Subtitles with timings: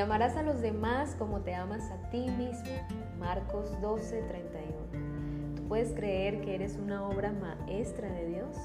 [0.00, 2.70] amarás a los demás como te amas a ti mismo.
[3.18, 5.56] Marcos 12, 31.
[5.56, 8.56] ¿Tú puedes creer que eres una obra maestra de Dios?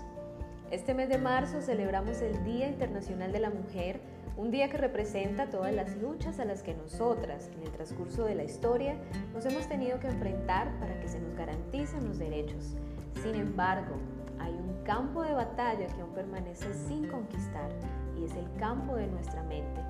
[0.72, 4.00] Este mes de marzo celebramos el Día Internacional de la Mujer,
[4.38, 8.36] un día que representa todas las luchas a las que nosotras, en el transcurso de
[8.36, 8.96] la historia,
[9.34, 12.76] nos hemos tenido que enfrentar para que se nos garanticen los derechos.
[13.22, 13.96] Sin embargo,
[14.40, 17.70] hay un campo de batalla que aún permanece sin conquistar
[18.18, 19.82] y es el campo de nuestra mente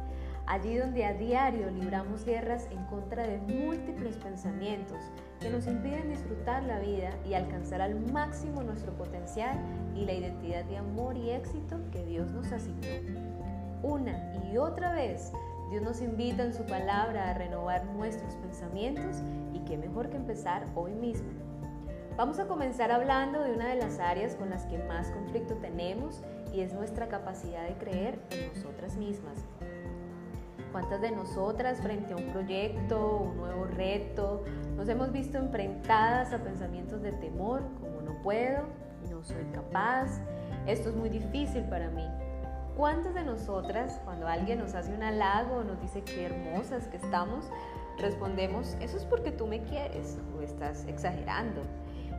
[0.48, 5.00] allí donde a diario libramos guerras en contra de múltiples pensamientos
[5.40, 9.58] que nos impiden disfrutar la vida y alcanzar al máximo nuestro potencial
[9.96, 12.88] y la identidad de amor y éxito que Dios nos asignó.
[13.84, 15.32] Una y otra vez,
[15.70, 19.18] Dios nos invita en su palabra a renovar nuestros pensamientos
[19.54, 21.30] y qué mejor que empezar hoy mismo.
[22.18, 26.24] Vamos a comenzar hablando de una de las áreas con las que más conflicto tenemos
[26.54, 29.44] y es nuestra capacidad de creer en nosotras mismas.
[30.76, 34.44] ¿Cuántas de nosotras frente a un proyecto, un nuevo reto,
[34.76, 38.64] nos hemos visto enfrentadas a pensamientos de temor, como no puedo,
[39.10, 40.20] no soy capaz,
[40.68, 42.06] esto es muy difícil para mí?
[42.76, 46.98] ¿Cuántas de nosotras, cuando alguien nos hace un halago o nos dice qué hermosas que
[46.98, 47.50] estamos,
[47.98, 51.62] respondemos, eso es porque tú me quieres o estás exagerando?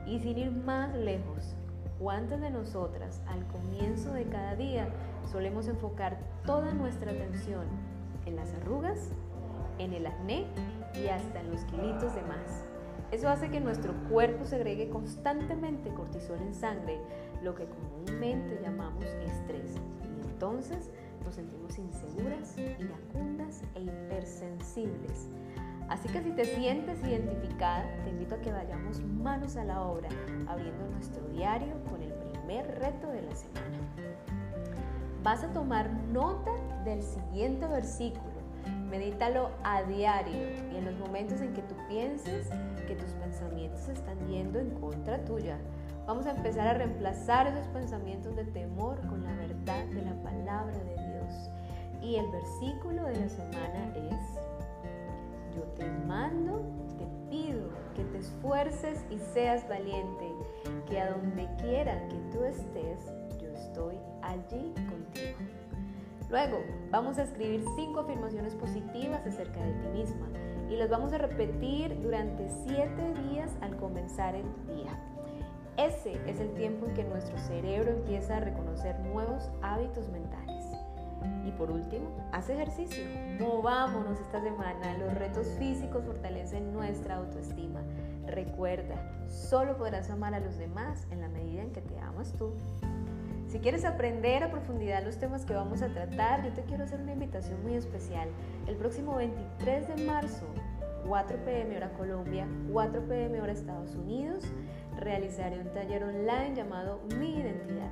[0.06, 1.54] Y sin ir más lejos,
[1.98, 4.88] ¿cuántas de nosotras al comienzo de cada día
[5.30, 7.95] solemos enfocar toda nuestra atención
[8.26, 9.10] en las arrugas,
[9.78, 10.46] en el acné
[10.94, 12.64] y hasta en los kilitos de más.
[13.12, 16.98] Eso hace que nuestro cuerpo segregue constantemente cortisol en sangre,
[17.42, 19.76] lo que comúnmente llamamos estrés.
[20.02, 20.90] Y entonces
[21.24, 25.28] nos sentimos inseguras, iracundas e hipersensibles.
[25.88, 30.08] Así que si te sientes identificada, te invito a que vayamos manos a la obra,
[30.48, 33.78] abriendo nuestro diario con el primer reto de la semana.
[35.26, 36.52] Vas a tomar nota
[36.84, 38.36] del siguiente versículo.
[38.88, 42.48] Medítalo a diario y en los momentos en que tú pienses
[42.86, 45.58] que tus pensamientos están yendo en contra tuya.
[46.06, 50.78] Vamos a empezar a reemplazar esos pensamientos de temor con la verdad de la palabra
[50.78, 51.50] de Dios.
[52.00, 56.62] Y el versículo de la semana es, yo te mando,
[56.98, 60.32] te pido que te esfuerces y seas valiente,
[60.88, 63.10] que a donde quiera que tú estés,
[63.76, 65.36] estoy allí contigo.
[66.30, 66.58] Luego,
[66.90, 70.26] vamos a escribir cinco afirmaciones positivas acerca de ti misma
[70.70, 74.98] y las vamos a repetir durante siete días al comenzar el día.
[75.76, 80.64] Ese es el tiempo en que nuestro cerebro empieza a reconocer nuevos hábitos mentales.
[81.44, 83.04] Y por último, haz ejercicio.
[83.38, 84.96] Movámonos esta semana.
[84.98, 87.82] Los retos físicos fortalecen nuestra autoestima.
[88.26, 92.54] Recuerda, solo podrás amar a los demás en la medida en que te amas tú.
[93.56, 97.00] Si quieres aprender a profundidad los temas que vamos a tratar, yo te quiero hacer
[97.00, 98.28] una invitación muy especial.
[98.66, 100.44] El próximo 23 de marzo,
[101.08, 104.44] 4 pm hora Colombia, 4 pm hora Estados Unidos,
[104.98, 107.90] realizaré un taller online llamado Mi Identidad.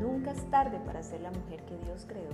[0.00, 2.32] Nunca es tarde para ser la mujer que Dios creó.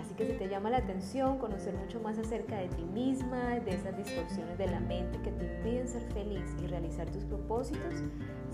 [0.00, 3.74] Así que si te llama la atención conocer mucho más acerca de ti misma, de
[3.74, 8.02] esas distorsiones de la mente que te impiden ser feliz y realizar tus propósitos,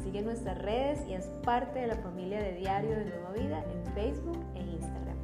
[0.03, 3.93] sigue nuestras redes y haz parte de la familia de Diario de Nueva Vida en
[3.95, 5.17] Facebook e Instagram.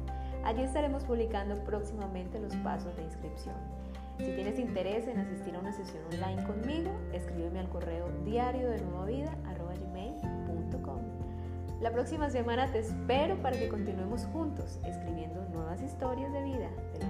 [0.43, 3.55] Allí estaremos publicando próximamente los pasos de inscripción.
[4.17, 8.81] Si tienes interés en asistir a una sesión online conmigo, escríbeme al correo diario de
[8.81, 9.37] nueva vida
[11.81, 16.99] la próxima semana te espero para que continuemos juntos escribiendo nuevas historias de vida de
[16.99, 17.08] la